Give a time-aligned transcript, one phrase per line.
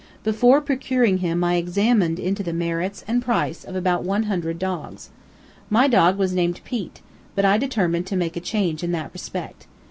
[0.23, 4.57] Before I procured him I examined into the merits, and price, of about one hundred
[4.57, 5.11] dogs.
[5.69, 7.01] My dog was named Pete,
[7.35, 9.67] but I determined to make a change in that respect.